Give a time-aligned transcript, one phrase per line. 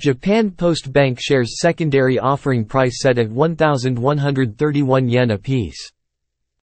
[0.00, 5.92] Japan Post Bank shares secondary offering price set at 1,131 yen apiece.